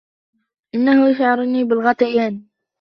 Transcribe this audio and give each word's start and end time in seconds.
إنه 0.75 1.09
يشعرني 1.09 1.63
بالغثيان 1.63 2.47